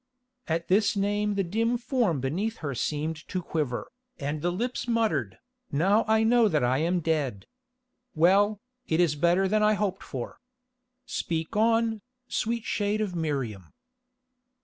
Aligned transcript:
At 0.47 0.67
this 0.67 0.95
name 0.95 1.35
the 1.35 1.43
dim 1.43 1.77
form 1.77 2.21
beneath 2.21 2.57
her 2.65 2.73
seemed 2.73 3.17
to 3.27 3.39
quiver, 3.39 3.91
and 4.17 4.41
the 4.41 4.51
lips 4.51 4.87
muttered, 4.87 5.37
"Now 5.71 6.05
I 6.07 6.23
know 6.23 6.47
that 6.47 6.63
I 6.63 6.79
am 6.79 7.01
dead. 7.01 7.45
Well, 8.15 8.59
it 8.87 8.99
is 8.99 9.13
better 9.15 9.47
than 9.47 9.61
I 9.61 9.73
hoped 9.73 10.01
for. 10.01 10.39
Speak 11.05 11.55
on, 11.55 12.01
sweet 12.27 12.63
shade 12.63 12.99
of 12.99 13.15
Miriam." 13.15 13.73